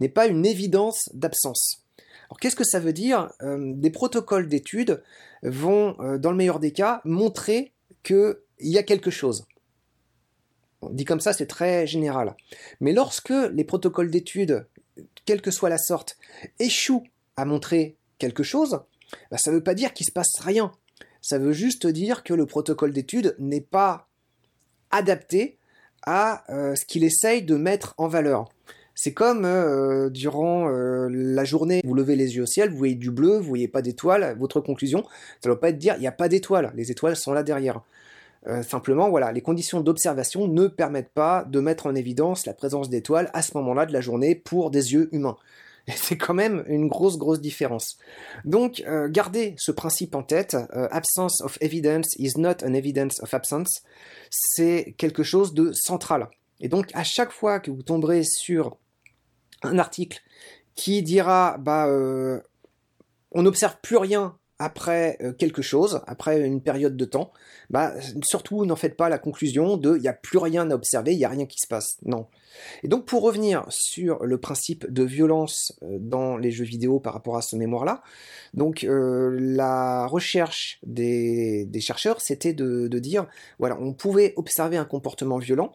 n'est 0.00 0.08
pas 0.08 0.26
une 0.26 0.44
évidence 0.44 1.08
d'absence. 1.14 1.84
Alors 2.28 2.40
qu'est-ce 2.40 2.56
que 2.56 2.64
ça 2.64 2.80
veut 2.80 2.92
dire? 2.92 3.30
Euh, 3.42 3.72
Des 3.74 3.90
protocoles 3.90 4.48
d'études 4.48 5.02
vont, 5.42 5.96
euh, 6.00 6.18
dans 6.18 6.30
le 6.30 6.36
meilleur 6.36 6.58
des 6.58 6.72
cas, 6.72 7.00
montrer 7.04 7.72
qu'il 8.02 8.36
y 8.60 8.78
a 8.78 8.82
quelque 8.82 9.10
chose. 9.10 9.46
On 10.82 10.90
dit 10.90 11.04
comme 11.04 11.20
ça, 11.20 11.32
c'est 11.32 11.46
très 11.46 11.86
général. 11.86 12.34
Mais 12.80 12.92
lorsque 12.92 13.34
les 13.52 13.64
protocoles 13.64 14.10
d'études, 14.10 14.66
quelle 15.26 15.42
que 15.42 15.50
soit 15.50 15.68
la 15.68 15.78
sorte, 15.78 16.16
échouent 16.58 17.06
à 17.36 17.44
montrer 17.44 17.96
quelque 18.18 18.42
chose, 18.42 18.80
bah, 19.30 19.38
ça 19.38 19.50
ne 19.50 19.56
veut 19.56 19.62
pas 19.62 19.74
dire 19.74 19.92
qu'il 19.92 20.06
se 20.06 20.12
passe 20.12 20.38
rien. 20.40 20.72
Ça 21.20 21.38
veut 21.38 21.52
juste 21.52 21.86
dire 21.86 22.22
que 22.22 22.32
le 22.32 22.46
protocole 22.46 22.92
d'étude 22.92 23.36
n'est 23.38 23.60
pas 23.60 24.08
adapté 24.90 25.58
à 26.02 26.50
euh, 26.50 26.74
ce 26.74 26.86
qu'il 26.86 27.04
essaye 27.04 27.42
de 27.42 27.56
mettre 27.56 27.94
en 27.98 28.08
valeur. 28.08 28.48
C'est 28.94 29.14
comme 29.14 29.44
euh, 29.44 30.10
durant 30.10 30.68
euh, 30.68 31.08
la 31.10 31.44
journée, 31.44 31.80
vous 31.84 31.94
levez 31.94 32.16
les 32.16 32.36
yeux 32.36 32.42
au 32.42 32.46
ciel, 32.46 32.70
vous 32.70 32.76
voyez 32.76 32.94
du 32.94 33.10
bleu, 33.10 33.38
vous 33.38 33.48
voyez 33.48 33.68
pas 33.68 33.82
d'étoiles. 33.82 34.36
Votre 34.38 34.60
conclusion, 34.60 35.04
ça 35.40 35.48
ne 35.48 35.54
doit 35.54 35.60
pas 35.60 35.70
être 35.70 35.78
dire 35.78 35.94
il 35.96 36.00
n'y 36.00 36.06
a 36.06 36.12
pas 36.12 36.28
d'étoiles. 36.28 36.72
Les 36.74 36.90
étoiles 36.90 37.16
sont 37.16 37.32
là 37.32 37.42
derrière. 37.42 37.80
Euh, 38.46 38.62
simplement, 38.62 39.10
voilà, 39.10 39.32
les 39.32 39.42
conditions 39.42 39.80
d'observation 39.80 40.48
ne 40.48 40.66
permettent 40.66 41.12
pas 41.12 41.44
de 41.44 41.60
mettre 41.60 41.86
en 41.86 41.94
évidence 41.94 42.46
la 42.46 42.54
présence 42.54 42.88
d'étoiles 42.88 43.30
à 43.34 43.42
ce 43.42 43.56
moment-là 43.58 43.86
de 43.86 43.92
la 43.92 44.00
journée 44.00 44.34
pour 44.34 44.70
des 44.70 44.92
yeux 44.92 45.08
humains. 45.12 45.36
C'est 45.96 46.16
quand 46.16 46.34
même 46.34 46.64
une 46.66 46.88
grosse, 46.88 47.18
grosse 47.18 47.40
différence. 47.40 47.98
Donc, 48.44 48.84
gardez 49.08 49.54
ce 49.58 49.72
principe 49.72 50.14
en 50.14 50.22
tête. 50.22 50.56
absence 50.72 51.40
of 51.40 51.58
evidence 51.60 52.08
is 52.18 52.32
not 52.36 52.62
an 52.64 52.74
evidence 52.74 53.20
of 53.22 53.32
absence. 53.34 53.82
C'est 54.30 54.94
quelque 54.98 55.22
chose 55.22 55.52
de 55.52 55.72
central. 55.72 56.28
Et 56.60 56.68
donc, 56.68 56.90
à 56.94 57.04
chaque 57.04 57.32
fois 57.32 57.60
que 57.60 57.70
vous 57.70 57.82
tomberez 57.82 58.22
sur 58.24 58.76
un 59.62 59.78
article 59.78 60.20
qui 60.74 61.02
dira 61.02 61.58
bah 61.58 61.86
euh, 61.86 62.40
on 63.32 63.42
n'observe 63.42 63.76
plus 63.82 63.96
rien 63.96 64.36
après 64.58 65.16
euh, 65.22 65.32
quelque 65.32 65.62
chose, 65.62 66.02
après 66.06 66.40
une 66.40 66.60
période 66.60 66.96
de 66.96 67.04
temps, 67.06 67.32
bah, 67.70 67.94
surtout 68.22 68.66
n'en 68.66 68.76
faites 68.76 68.96
pas 68.96 69.08
la 69.08 69.18
conclusion 69.18 69.78
de 69.78 69.96
il 69.96 70.02
n'y 70.02 70.08
a 70.08 70.12
plus 70.12 70.36
rien 70.36 70.70
à 70.70 70.74
observer, 70.74 71.12
il 71.12 71.18
n'y 71.18 71.24
a 71.24 71.30
rien 71.30 71.46
qui 71.46 71.58
se 71.58 71.66
passe. 71.66 71.96
Non. 72.04 72.26
Et 72.82 72.88
donc 72.88 73.06
pour 73.06 73.22
revenir 73.22 73.64
sur 73.70 74.24
le 74.24 74.38
principe 74.38 74.90
de 74.90 75.02
violence 75.02 75.78
euh, 75.82 75.98
dans 75.98 76.36
les 76.36 76.50
jeux 76.50 76.64
vidéo 76.64 77.00
par 77.00 77.14
rapport 77.14 77.38
à 77.38 77.42
ce 77.42 77.56
mémoire-là, 77.56 78.02
donc 78.52 78.84
la 78.86 80.06
recherche 80.06 80.78
des, 80.82 81.68
chercheurs, 81.80 82.20
c'était 82.20 82.52
de 82.52 82.98
dire, 82.98 83.26
voilà, 83.58 83.78
on 83.80 83.94
pouvait 83.94 84.34
observer 84.36 84.76
un 84.76 84.84
comportement 84.84 85.38
violent 85.38 85.72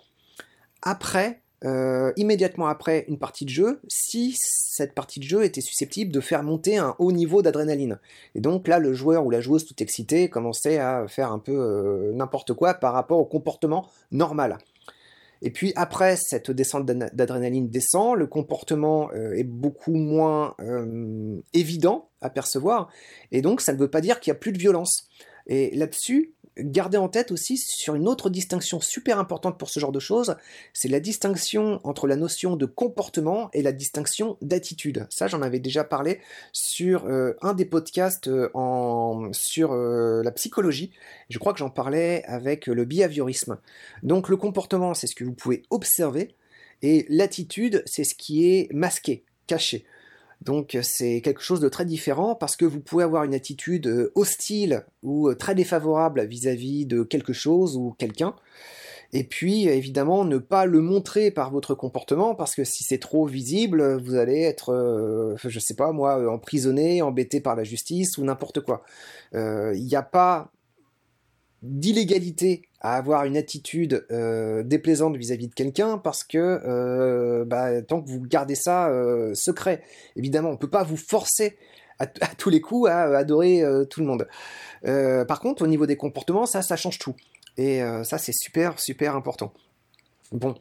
après 0.82 1.42
euh, 1.64 2.12
immédiatement 2.16 2.68
après 2.68 3.06
une 3.08 3.18
partie 3.18 3.46
de 3.46 3.50
jeu 3.50 3.80
si 3.88 4.36
cette 4.38 4.94
partie 4.94 5.20
de 5.20 5.24
jeu 5.24 5.44
était 5.44 5.62
susceptible 5.62 6.12
de 6.12 6.20
faire 6.20 6.44
monter 6.44 6.78
un 6.78 6.96
haut 7.00 7.12
niveau 7.12 7.42
d'adrénaline. 7.42 7.98
Et 8.36 8.42
donc 8.42 8.68
là, 8.68 8.78
le 8.78 8.94
joueur 8.94 9.26
ou 9.26 9.32
la 9.32 9.42
joueuse 9.42 9.66
tout 9.66 9.82
excité 9.82 10.30
commençait 10.30 10.78
à 10.78 11.08
faire 11.08 11.32
un 11.32 11.40
peu 11.40 11.54
euh, 11.54 12.12
n'importe 12.14 12.54
quoi 12.54 12.76
par 12.76 12.94
rapport 12.94 13.18
au 13.18 13.26
comportement 13.26 13.90
normal. 14.12 14.60
Et 15.42 15.50
puis 15.50 15.74
après, 15.76 16.18
cette 16.18 16.52
descente 16.52 16.86
d'adrénaline 16.86 17.70
descend, 17.70 18.16
le 18.16 18.28
comportement 18.28 19.10
euh, 19.14 19.34
est 19.34 19.44
beaucoup 19.44 19.96
moins 19.96 20.56
évident 21.54 22.10
à 22.22 22.30
percevoir, 22.30 22.90
et 23.32 23.42
donc 23.42 23.62
ça 23.62 23.74
ne 23.74 23.78
veut 23.78 23.90
pas 23.90 24.02
dire 24.02 24.20
qu'il 24.20 24.32
n'y 24.32 24.38
a 24.38 24.40
plus 24.40 24.52
de 24.52 24.58
violence. 24.58 25.08
Et 25.48 25.76
là-dessus, 25.76 26.34
Gardez 26.58 26.98
en 26.98 27.10
tête 27.10 27.32
aussi 27.32 27.58
sur 27.58 27.96
une 27.96 28.08
autre 28.08 28.30
distinction 28.30 28.80
super 28.80 29.20
importante 29.20 29.58
pour 29.58 29.70
ce 29.70 29.80
genre 29.80 29.92
de 29.92 30.00
choses, 30.00 30.38
c'est 30.74 30.88
la 30.88 31.02
distinction 31.02 31.82
entre 31.84 32.08
la 32.08 32.16
notion 32.16 32.56
de 32.56 32.66
comportement 32.66 33.50
et 33.54 33.62
la 33.62 33.74
distinction 33.74 34.38
d'attitude. 34.42 35.06
Ça, 35.10 35.28
j'en 35.28 35.42
avais 35.42 35.60
déjà 35.60 35.84
parlé 35.84 36.22
sur 36.54 37.06
euh, 37.06 37.34
un 37.42 37.54
des 37.54 37.66
podcasts 37.66 38.30
euh, 38.30 38.50
en, 38.54 39.34
sur 39.34 39.74
euh, 39.74 40.24
la 40.24 40.32
psychologie. 40.32 40.92
Je 41.30 41.40
crois 41.40 41.52
que 41.52 41.60
j'en 41.60 41.70
parlais 41.70 42.24
avec 42.26 42.68
le 42.68 42.86
behaviorisme. 42.86 43.58
Donc 44.04 44.30
le 44.30 44.38
comportement, 44.38 44.94
c'est 44.94 45.08
ce 45.08 45.16
que 45.16 45.26
vous 45.26 45.34
pouvez 45.34 45.64
observer, 45.72 46.36
et 46.82 47.06
l'attitude, 47.10 47.84
c'est 47.86 48.04
ce 48.04 48.16
qui 48.16 48.48
est 48.48 48.72
masqué, 48.72 49.24
caché. 49.48 49.86
Donc 50.42 50.78
c'est 50.82 51.22
quelque 51.22 51.42
chose 51.42 51.60
de 51.60 51.70
très 51.70 51.86
différent 51.86 52.36
parce 52.36 52.56
que 52.56 52.66
vous 52.66 52.80
pouvez 52.80 53.04
avoir 53.04 53.24
une 53.24 53.34
attitude 53.34 53.88
euh, 53.88 54.12
hostile 54.16 54.86
ou 55.04 55.30
euh, 55.30 55.36
très 55.36 55.56
défavorable 55.56 56.26
vis-à-vis 56.26 56.86
de 56.86 57.04
quelque 57.04 57.34
chose 57.34 57.78
ou 57.78 57.96
quelqu'un. 57.98 58.36
Et 59.14 59.24
puis 59.24 59.68
évidemment 59.68 60.26
ne 60.26 60.38
pas 60.38 60.66
le 60.66 60.82
montrer 60.82 61.32
par 61.32 61.52
votre 61.52 61.74
comportement 61.74 62.36
parce 62.36 62.56
que 62.56 62.64
si 62.64 62.84
c'est 62.84 62.98
trop 62.98 63.26
visible, 63.26 63.98
vous 63.98 64.16
allez 64.16 64.42
être, 64.42 64.74
euh, 64.74 65.36
je 65.44 65.60
sais 65.60 65.76
pas 65.76 65.92
moi, 65.92 66.30
emprisonné, 66.30 67.02
embêté 67.02 67.40
par 67.40 67.56
la 67.56 67.64
justice 67.64 68.18
ou 68.18 68.24
n'importe 68.24 68.62
quoi. 68.62 68.84
Il 69.34 69.86
n'y 69.86 69.96
a 69.96 70.02
pas 70.02 70.52
d'illégalité 71.66 72.64
à 72.82 72.96
avoir 72.98 73.26
une 73.26 73.36
attitude 73.36 74.06
euh, 74.12 74.62
déplaisante 74.64 75.18
vis-à-vis 75.18 75.48
de 75.48 75.54
quelqu'un 75.54 75.98
parce 75.98 76.24
que 76.24 76.38
euh, 76.38 77.44
bah, 77.44 77.82
tant 77.82 78.02
que 78.02 78.08
vous 78.08 78.22
gardez 78.22 78.56
ça 78.56 78.90
euh, 78.90 79.34
secret, 79.34 79.82
évidemment, 80.16 80.50
on 80.50 80.54
ne 80.54 80.58
peut 80.58 80.70
pas 80.70 80.84
vous 80.84 80.98
forcer 80.98 81.58
à, 82.00 82.06
tous 82.06 82.50
les 82.50 82.62
coups 82.62 82.90
à 82.90 83.04
adorer 83.18 83.64
tout 83.90 84.02
le 84.02 84.06
monde. 84.06 84.28
par 85.28 85.40
contre, 85.40 85.62
au 85.64 85.68
niveau 85.68 85.86
des 85.86 85.96
comportements, 85.96 86.46
ça, 86.46 86.62
ça 86.62 86.76
change 86.76 87.00
tout. 87.00 87.16
Et 87.58 87.80
ça, 88.04 88.18
c'est 88.18 88.34
super, 88.34 88.78
super 88.82 89.16
important. 89.16 89.54
Bon. 90.34 90.56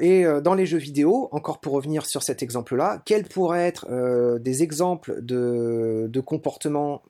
et 0.00 0.24
dans 0.42 0.54
les 0.54 0.64
jeux 0.64 0.78
vidéo, 0.78 1.28
encore 1.30 1.60
pour 1.60 1.74
revenir 1.74 2.06
sur 2.06 2.22
cet 2.22 2.42
exemple-là, 2.42 3.02
quels 3.04 3.24
pourraient 3.24 3.66
être 3.66 4.38
des 4.38 4.62
exemples 4.62 5.18
de 5.20 6.20
comportements 6.24 7.02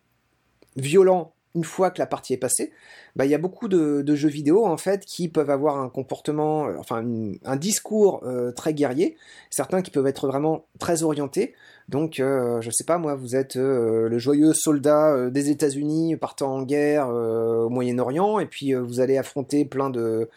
violents 0.75 1.34
une 1.55 1.65
fois 1.65 1.91
que 1.91 1.99
la 1.99 2.07
partie 2.07 2.33
est 2.33 2.39
passée, 2.39 2.73
bah, 3.17 3.25
il 3.25 3.31
y 3.31 3.35
a 3.35 3.39
beaucoup 3.39 3.69
de, 3.69 4.15
jeux 4.15 4.29
vidéo 4.29 4.67
en 4.67 4.77
fait 4.77 5.05
qui 5.05 5.29
peuvent 5.29 5.51
avoir 5.51 5.79
un 5.79 5.89
comportement, 5.89 6.67
euh, 6.67 6.77
enfin 6.79 7.05
un 7.45 7.57
discours 7.57 8.23
euh, 8.25 8.53
très 8.53 8.75
guerrier, 8.75 9.17
certains 9.51 9.83
qui 9.83 9.91
peuvent 9.91 10.07
être 10.07 10.27
vraiment 10.27 10.67
très 10.79 11.03
orientés. 11.03 11.55
Donc, 11.89 12.19
euh, 12.19 12.61
je 12.61 12.71
sais 12.71 12.85
pas, 12.85 12.99
moi, 12.99 13.15
vous 13.15 13.37
êtes 13.37 13.57
le 13.57 14.19
joyeux 14.19 14.55
soldat 14.55 15.31
des 15.31 15.51
États-Unis 15.51 16.17
partant 16.17 16.55
en 16.55 16.63
guerre 16.63 17.09
au 17.09 17.69
Moyen-Orient, 17.69 18.39
et 18.39 18.47
puis 18.47 18.73
vous 18.75 19.01
allez 19.01 19.19
affronter 19.19 19.65
plein 19.65 19.91
de, 19.91 20.29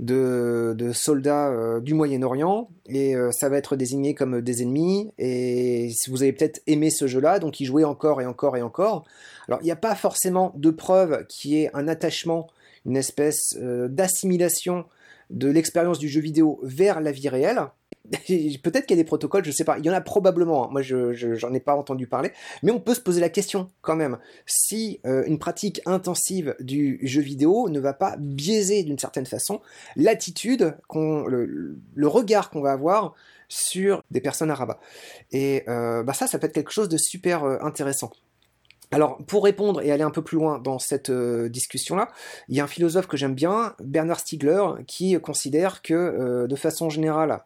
de, 0.00 0.90
soldats 0.94 1.48
euh, 1.48 1.80
du 1.80 1.94
Moyen-Orient 1.94 2.68
et 2.86 3.14
euh, 3.14 3.30
ça 3.32 3.48
va 3.48 3.58
être 3.58 3.76
désigné 3.76 4.14
comme 4.14 4.40
des 4.40 4.62
ennemis 4.62 5.12
et 5.18 5.90
vous 6.08 6.22
avez 6.22 6.32
peut-être 6.32 6.62
aimé 6.66 6.90
ce 6.90 7.06
jeu-là, 7.06 7.38
donc 7.38 7.60
y 7.60 7.66
jouez 7.66 7.84
encore 7.84 8.20
et 8.20 8.26
encore 8.26 8.56
et 8.56 8.62
encore. 8.62 9.04
Alors 9.46 9.60
il 9.60 9.66
n'y 9.66 9.70
a 9.70 9.76
pas 9.76 9.94
forcément 9.94 10.52
de 10.56 10.70
preuve 10.70 11.26
qui 11.28 11.58
est 11.58 11.70
un 11.74 11.86
attachement, 11.86 12.48
une 12.86 12.96
espèce 12.96 13.56
euh, 13.60 13.88
d'assimilation 13.88 14.86
de 15.28 15.48
l'expérience 15.48 15.98
du 15.98 16.08
jeu 16.08 16.20
vidéo 16.20 16.58
vers 16.62 17.00
la 17.00 17.12
vie 17.12 17.28
réelle. 17.28 17.60
Peut-être 18.62 18.86
qu'il 18.86 18.96
y 18.96 19.00
a 19.00 19.02
des 19.02 19.06
protocoles, 19.06 19.44
je 19.44 19.50
sais 19.52 19.64
pas. 19.64 19.78
Il 19.78 19.84
y 19.84 19.90
en 19.90 19.92
a 19.92 20.00
probablement. 20.00 20.66
Hein. 20.66 20.68
Moi, 20.72 20.82
je 20.82 21.12
j'en 21.12 21.54
ai 21.54 21.60
pas 21.60 21.76
entendu 21.76 22.06
parler, 22.06 22.32
mais 22.62 22.72
on 22.72 22.80
peut 22.80 22.94
se 22.94 23.00
poser 23.00 23.20
la 23.20 23.28
question 23.28 23.70
quand 23.82 23.96
même. 23.96 24.18
Si 24.46 25.00
euh, 25.06 25.22
une 25.26 25.38
pratique 25.38 25.80
intensive 25.86 26.56
du 26.60 26.98
jeu 27.02 27.20
vidéo 27.20 27.68
ne 27.68 27.78
va 27.78 27.92
pas 27.92 28.16
biaiser 28.18 28.82
d'une 28.82 28.98
certaine 28.98 29.26
façon 29.26 29.60
l'attitude, 29.96 30.76
le, 30.92 32.08
regard 32.08 32.50
qu'on 32.50 32.60
va 32.60 32.72
avoir 32.72 33.14
sur 33.48 34.02
des 34.10 34.20
personnes 34.20 34.50
arabes. 34.50 34.76
Et 35.30 35.64
euh, 35.68 36.02
bah 36.02 36.12
ça, 36.12 36.26
ça 36.26 36.38
peut 36.38 36.46
être 36.46 36.52
quelque 36.52 36.72
chose 36.72 36.88
de 36.88 36.96
super 36.96 37.44
euh, 37.44 37.58
intéressant. 37.62 38.10
Alors, 38.92 39.18
pour 39.24 39.44
répondre 39.44 39.82
et 39.82 39.92
aller 39.92 40.02
un 40.02 40.10
peu 40.10 40.22
plus 40.22 40.36
loin 40.36 40.58
dans 40.58 40.80
cette 40.80 41.12
discussion-là, 41.12 42.08
il 42.48 42.56
y 42.56 42.60
a 42.60 42.64
un 42.64 42.66
philosophe 42.66 43.06
que 43.06 43.16
j'aime 43.16 43.36
bien, 43.36 43.76
Bernard 43.78 44.18
Stiegler, 44.18 44.64
qui 44.88 45.16
considère 45.20 45.80
que, 45.80 46.46
de 46.48 46.56
façon 46.56 46.90
générale, 46.90 47.44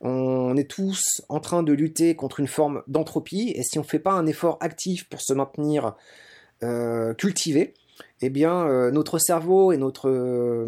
on 0.00 0.56
est 0.56 0.70
tous 0.70 1.22
en 1.28 1.40
train 1.40 1.62
de 1.62 1.72
lutter 1.72 2.16
contre 2.16 2.40
une 2.40 2.46
forme 2.46 2.82
d'entropie, 2.86 3.52
et 3.54 3.62
si 3.62 3.78
on 3.78 3.82
ne 3.82 3.86
fait 3.86 3.98
pas 3.98 4.12
un 4.12 4.26
effort 4.26 4.58
actif 4.60 5.08
pour 5.08 5.20
se 5.20 5.32
maintenir 5.32 5.94
euh, 6.62 7.14
cultivé, 7.14 7.74
eh 8.20 8.30
bien, 8.30 8.66
euh, 8.66 8.90
notre 8.90 9.18
cerveau 9.18 9.72
et 9.72 9.76
notre 9.76 10.66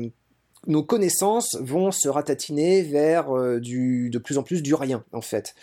nos 0.67 0.83
connaissances 0.83 1.57
vont 1.61 1.91
se 1.91 2.09
ratatiner 2.09 2.83
vers 2.83 3.35
euh, 3.37 3.61
de 3.61 4.19
plus 4.19 4.39
en 4.39 4.43
plus 4.43 4.63
du 4.63 4.75
rien, 4.75 5.05
en 5.13 5.21
fait. 5.21 5.55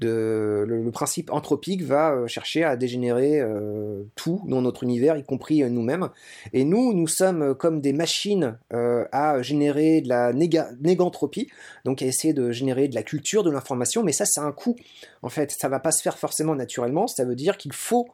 Le, 0.00 0.90
principe 0.92 1.30
anthropique 1.32 1.82
va 1.82 2.12
euh, 2.12 2.26
chercher 2.26 2.64
à 2.64 2.76
dégénérer 2.76 3.40
euh, 3.40 4.02
tout 4.16 4.42
dans 4.46 4.60
notre 4.60 4.82
univers, 4.82 5.16
y 5.16 5.24
compris 5.24 5.62
nous-mêmes. 5.70 6.08
Et 6.52 6.64
nous, 6.64 6.92
nous 6.92 7.06
sommes 7.06 7.54
comme 7.54 7.80
des 7.80 7.92
machines 7.92 8.58
à 8.70 9.42
générer 9.42 10.00
de 10.00 10.08
la 10.08 10.32
négantropie, 10.32 11.48
donc 11.84 12.02
à 12.02 12.06
essayer 12.06 12.32
de 12.32 12.50
générer 12.50 12.88
de 12.88 12.94
la 12.94 13.02
culture, 13.02 13.42
de 13.42 13.50
l'information, 13.50 14.02
mais 14.02 14.12
ça, 14.12 14.24
c'est 14.26 14.40
un 14.40 14.52
coût. 14.52 14.76
En 15.22 15.28
fait, 15.28 15.52
ça 15.52 15.68
va 15.68 15.80
pas 15.80 15.92
se 15.92 16.02
faire 16.02 16.18
forcément 16.18 16.54
naturellement, 16.54 17.06
ça 17.06 17.24
veut 17.24 17.36
dire 17.36 17.56
qu'il 17.56 17.72
faut 17.72 18.08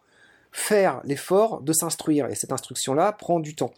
faire 0.52 1.00
l'effort 1.04 1.60
de 1.62 1.72
s'instruire, 1.72 2.26
et 2.26 2.34
cette 2.34 2.52
instruction-là 2.52 3.12
prend 3.12 3.40
du 3.40 3.54
temps. 3.54 3.72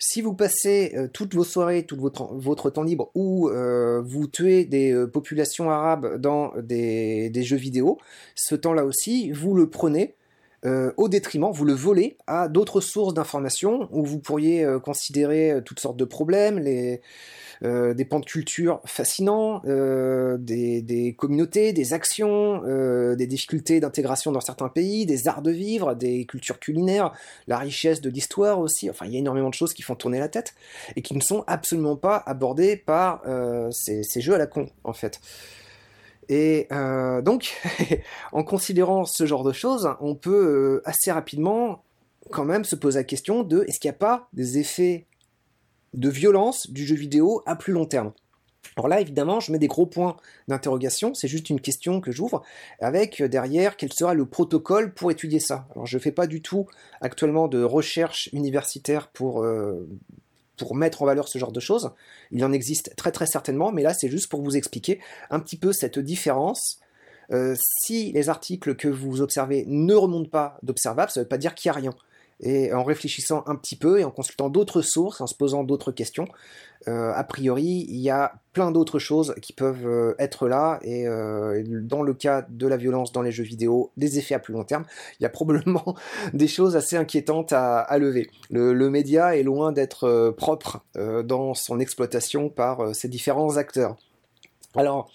Si 0.00 0.22
vous 0.22 0.32
passez 0.32 0.92
euh, 0.94 1.08
toutes 1.12 1.34
vos 1.34 1.42
soirées, 1.42 1.82
tout 1.82 1.96
votre, 1.98 2.70
temps 2.70 2.84
libre, 2.84 3.10
ou 3.16 3.48
euh, 3.48 4.00
vous 4.00 4.28
tuez 4.28 4.64
des 4.64 4.92
euh, 4.92 5.08
populations 5.08 5.70
arabes 5.70 6.20
dans 6.20 6.52
des, 6.62 7.32
jeux 7.42 7.56
vidéo, 7.56 7.98
ce 8.36 8.54
temps-là 8.54 8.84
aussi, 8.84 9.32
vous 9.32 9.54
le 9.54 9.68
prenez 9.68 10.14
au 10.64 11.08
détriment, 11.08 11.50
vous 11.52 11.64
le 11.64 11.72
volez 11.72 12.16
à 12.26 12.48
d'autres 12.48 12.80
sources 12.80 13.14
d'informations 13.14 13.88
où 13.92 14.04
vous 14.04 14.18
pourriez 14.18 14.66
considérer 14.82 15.60
toutes 15.64 15.80
sortes 15.80 15.96
de 15.96 16.04
problèmes, 16.04 16.58
les, 16.58 17.00
euh, 17.64 17.92
des 17.92 18.04
pans 18.04 18.20
de 18.20 18.24
culture 18.24 18.80
fascinants, 18.84 19.62
euh, 19.66 20.36
des, 20.38 21.14
communautés, 21.18 21.72
des 21.72 21.92
actions, 21.92 22.62
euh, 22.64 23.16
des 23.16 23.26
difficultés 23.26 23.80
d'intégration 23.80 24.30
dans 24.30 24.40
certains 24.40 24.68
pays, 24.68 25.06
des 25.06 25.26
arts 25.26 25.42
de 25.42 25.50
vivre, 25.50 25.94
des 25.94 26.24
cultures 26.24 26.60
culinaires, 26.60 27.12
la 27.48 27.58
richesse 27.58 28.00
de 28.00 28.10
l'histoire 28.10 28.60
aussi. 28.60 28.88
Enfin, 28.88 29.06
il 29.06 29.12
y 29.12 29.16
a 29.16 29.18
énormément 29.18 29.48
de 29.48 29.54
choses 29.54 29.74
qui 29.74 29.82
font 29.82 29.96
tourner 29.96 30.20
la 30.20 30.28
tête 30.28 30.54
et 30.94 31.02
qui 31.02 31.14
ne 31.16 31.20
sont 31.20 31.42
absolument 31.48 31.96
pas 31.96 32.22
abordées 32.26 32.76
par 32.76 33.22
ces, 33.72 34.20
jeux 34.20 34.34
à 34.34 34.38
la 34.38 34.46
con, 34.46 34.68
en 34.84 34.92
fait. 34.92 35.20
Et 36.28 36.68
donc, 37.22 37.56
en 38.32 38.44
considérant 38.44 39.04
ce 39.04 39.24
genre 39.26 39.44
de 39.44 39.52
choses, 39.52 39.88
on 40.00 40.14
peut 40.14 40.82
assez 40.84 41.10
rapidement 41.10 41.82
quand 42.30 42.44
même 42.44 42.64
se 42.64 42.76
poser 42.76 43.00
la 43.00 43.04
question 43.04 43.42
de 43.42 43.64
est-ce 43.66 43.80
qu'il 43.80 43.88
n'y 43.90 43.94
a 43.94 43.98
pas 43.98 44.28
des 44.32 44.58
effets 44.58 45.06
de 45.94 46.08
violence 46.08 46.70
du 46.70 46.84
jeu 46.84 46.94
vidéo 46.94 47.42
à 47.46 47.56
plus 47.56 47.72
long 47.72 47.86
terme? 47.86 48.12
Alors 48.76 48.88
là, 48.88 49.00
évidemment, 49.00 49.40
je 49.40 49.50
mets 49.50 49.58
des 49.58 49.66
gros 49.66 49.86
points 49.86 50.16
d'interrogation, 50.46 51.14
c'est 51.14 51.28
juste 51.28 51.50
une 51.50 51.60
question 51.60 52.00
que 52.00 52.12
j'ouvre, 52.12 52.42
avec 52.80 53.20
euh, 53.20 53.28
derrière 53.28 53.76
quel 53.76 53.92
sera 53.92 54.14
le 54.14 54.26
protocole 54.26 54.94
pour 54.94 55.10
étudier 55.10 55.40
ça? 55.40 55.66
Alors 55.72 55.86
je 55.86 55.96
ne 55.96 56.02
fais 56.02 56.12
pas 56.12 56.26
du 56.26 56.42
tout 56.42 56.66
actuellement 57.00 57.48
de 57.48 57.62
recherche 57.62 58.28
universitaire 58.32 59.08
pour, 59.08 59.42
euh, 59.42 59.88
pour 60.58 60.74
mettre 60.74 61.02
en 61.02 61.06
valeur 61.06 61.28
ce 61.28 61.38
genre 61.38 61.52
de 61.52 61.60
choses. 61.60 61.92
Il 62.30 62.44
en 62.44 62.52
existe 62.52 62.94
très 62.96 63.12
très 63.12 63.26
certainement, 63.26 63.72
mais 63.72 63.82
là 63.82 63.94
c'est 63.94 64.10
juste 64.10 64.28
pour 64.28 64.42
vous 64.42 64.56
expliquer 64.56 65.00
un 65.30 65.40
petit 65.40 65.56
peu 65.56 65.72
cette 65.72 65.98
différence 65.98 66.80
si 67.54 68.10
les 68.12 68.30
articles 68.30 68.74
que 68.74 68.88
vous 68.88 69.20
observez 69.20 69.64
ne 69.66 69.94
remontent 69.94 70.30
pas 70.30 70.58
d'observables, 70.62 71.10
ça 71.10 71.20
ne 71.20 71.24
veut 71.24 71.28
pas 71.28 71.36
dire 71.36 71.54
qu'il 71.54 71.70
n'y 71.70 71.76
a 71.76 71.80
rien 71.80 71.94
et 72.40 72.72
en 72.72 72.84
réfléchissant 72.84 73.42
un 73.46 73.56
petit 73.56 73.76
peu 73.76 73.98
et 73.98 74.04
en 74.04 74.10
consultant 74.10 74.48
d'autres 74.48 74.82
sources, 74.82 75.20
en 75.20 75.26
se 75.26 75.34
posant 75.34 75.64
d'autres 75.64 75.92
questions, 75.92 76.26
euh, 76.86 77.12
a 77.12 77.24
priori, 77.24 77.86
il 77.88 77.98
y 77.98 78.10
a 78.10 78.34
plein 78.52 78.70
d'autres 78.70 78.98
choses 78.98 79.34
qui 79.42 79.52
peuvent 79.52 79.86
euh, 79.86 80.14
être 80.18 80.46
là, 80.46 80.78
et 80.82 81.08
euh, 81.08 81.62
dans 81.66 82.02
le 82.02 82.14
cas 82.14 82.46
de 82.48 82.66
la 82.68 82.76
violence 82.76 83.12
dans 83.12 83.22
les 83.22 83.32
jeux 83.32 83.44
vidéo, 83.44 83.90
des 83.96 84.18
effets 84.18 84.34
à 84.34 84.38
plus 84.38 84.54
long 84.54 84.62
terme, 84.62 84.84
il 85.18 85.24
y 85.24 85.26
a 85.26 85.28
probablement 85.28 85.96
des 86.32 86.48
choses 86.48 86.76
assez 86.76 86.96
inquiétantes 86.96 87.52
à, 87.52 87.98
lever. 87.98 88.30
Le, 88.50 88.72
le, 88.72 88.90
média 88.90 89.36
est 89.36 89.42
loin 89.42 89.72
d'être 89.72 90.30
propre 90.36 90.84
dans 90.94 91.54
son 91.54 91.80
exploitation 91.80 92.48
par 92.48 92.94
ces 92.94 93.08
différents 93.08 93.56
acteurs. 93.56 93.96
Alors, 94.76 95.10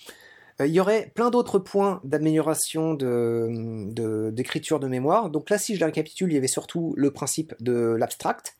il 0.60 0.68
y 0.68 0.80
aurait 0.80 1.12
plein 1.16 1.30
d'autres 1.30 1.60
points 1.60 2.00
d'amélioration 2.04 2.94
d'écriture 2.94 4.80
de, 4.80 4.88
mémoire. 4.88 5.30
Donc 5.30 5.50
là, 5.50 5.58
si 5.58 5.76
je 5.76 5.84
récapitule, 5.84 6.32
il 6.32 6.36
y 6.36 6.38
avait 6.38 6.48
surtout 6.48 6.94
le 6.98 7.12
principe 7.12 7.54
de 7.60 7.96
l'abstract. 7.98 8.56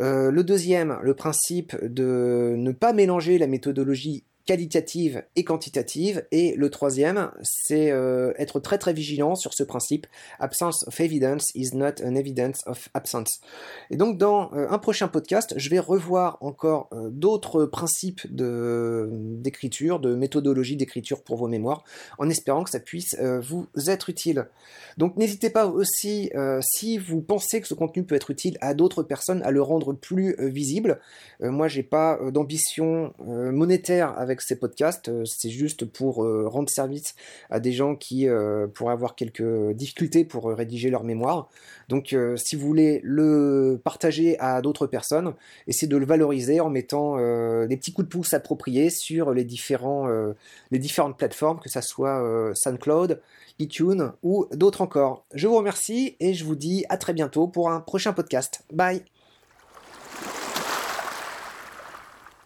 Euh, 0.00 0.30
le 0.30 0.42
deuxième, 0.42 0.98
le 1.02 1.14
principe 1.14 1.76
de 1.82 2.54
ne 2.56 2.72
pas 2.72 2.92
mélanger 2.92 3.38
la 3.38 3.46
méthodologie 3.46 4.24
qualitative 4.46 5.24
et 5.36 5.44
quantitative. 5.44 6.26
Et 6.30 6.54
le 6.56 6.68
troisième, 6.70 7.30
c'est 7.42 7.90
euh, 7.90 8.32
être 8.38 8.60
très 8.60 8.78
très 8.78 8.92
vigilant 8.92 9.34
sur 9.34 9.54
ce 9.54 9.62
principe 9.62 10.06
absence 10.38 10.86
of 10.86 11.00
evidence 11.00 11.50
is 11.54 11.70
not 11.74 12.02
an 12.04 12.14
evidence 12.14 12.62
of 12.66 12.88
absence. 12.94 13.40
Et 13.90 13.96
donc 13.96 14.18
dans 14.18 14.52
euh, 14.52 14.66
un 14.68 14.78
prochain 14.78 15.08
podcast, 15.08 15.54
je 15.56 15.70
vais 15.70 15.78
revoir 15.78 16.38
encore 16.40 16.88
euh, 16.92 17.08
d'autres 17.10 17.64
principes 17.64 18.26
d'écriture, 18.30 19.98
de, 20.00 20.14
méthodologie 20.14 20.76
d'écriture 20.76 21.22
pour 21.22 21.36
vos 21.36 21.48
mémoires, 21.48 21.84
en 22.18 22.28
espérant 22.28 22.64
que 22.64 22.70
ça 22.70 22.80
puisse 22.80 23.16
vous 23.42 23.66
être 23.86 24.10
utile. 24.10 24.46
Donc 24.98 25.16
n'hésitez 25.16 25.50
pas 25.50 25.66
aussi, 25.66 26.30
si 26.60 26.98
vous 26.98 27.20
pensez 27.20 27.60
que 27.60 27.66
ce 27.66 27.74
contenu 27.74 28.04
peut 28.04 28.14
être 28.14 28.30
utile 28.30 28.56
à 28.60 28.74
d'autres 28.74 29.02
personnes, 29.02 29.42
à 29.42 29.50
le 29.50 29.62
rendre 29.62 29.92
plus 29.92 30.36
visible. 30.38 31.00
moi, 31.40 31.68
j'ai 31.68 31.82
pas 31.82 32.18
d'ambition 32.30 33.12
monétaire 33.18 34.16
avec 34.18 34.33
ces 34.40 34.56
podcasts. 34.56 35.08
Euh, 35.08 35.24
c'est 35.24 35.50
juste 35.50 35.84
pour 35.84 36.24
euh, 36.24 36.48
rendre 36.48 36.68
service 36.68 37.14
à 37.50 37.60
des 37.60 37.72
gens 37.72 37.96
qui 37.96 38.28
euh, 38.28 38.66
pourraient 38.66 38.92
avoir 38.92 39.14
quelques 39.14 39.72
difficultés 39.72 40.24
pour 40.24 40.46
rédiger 40.46 40.90
leur 40.90 41.04
mémoire. 41.04 41.48
Donc 41.88 42.16
si 42.36 42.56
vous 42.56 42.66
voulez 42.66 43.00
le 43.04 43.78
partager 43.84 44.38
à 44.38 44.62
d'autres 44.62 44.86
personnes, 44.86 45.34
essayez 45.66 45.86
de 45.86 45.96
le 45.96 46.06
valoriser 46.06 46.60
en 46.60 46.70
mettant 46.70 47.16
des 47.66 47.76
petits 47.76 47.92
coups 47.92 48.08
de 48.08 48.10
pouce 48.10 48.32
appropriés 48.32 48.88
sur 48.88 49.34
les, 49.34 49.44
différents, 49.44 50.08
les 50.70 50.78
différentes 50.78 51.18
plateformes, 51.18 51.60
que 51.60 51.68
ce 51.68 51.82
soit 51.82 52.52
SoundCloud, 52.54 53.20
iTunes 53.58 54.12
ou 54.22 54.46
d'autres 54.52 54.80
encore. 54.80 55.26
Je 55.34 55.46
vous 55.46 55.56
remercie 55.56 56.16
et 56.20 56.32
je 56.32 56.44
vous 56.44 56.56
dis 56.56 56.86
à 56.88 56.96
très 56.96 57.12
bientôt 57.12 57.48
pour 57.48 57.70
un 57.70 57.80
prochain 57.80 58.14
podcast. 58.14 58.64
Bye 58.72 59.04